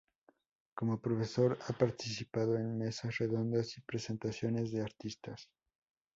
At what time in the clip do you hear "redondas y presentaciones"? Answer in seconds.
3.19-4.71